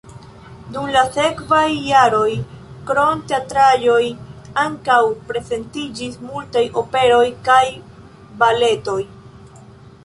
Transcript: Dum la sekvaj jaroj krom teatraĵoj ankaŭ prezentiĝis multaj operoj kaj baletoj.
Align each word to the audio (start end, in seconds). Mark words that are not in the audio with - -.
Dum 0.75 0.85
la 0.93 1.01
sekvaj 1.17 1.65
jaroj 1.89 2.31
krom 2.87 3.21
teatraĵoj 3.33 4.01
ankaŭ 4.65 4.99
prezentiĝis 5.29 6.19
multaj 6.33 6.67
operoj 6.85 7.25
kaj 7.51 7.65
baletoj. 8.45 9.01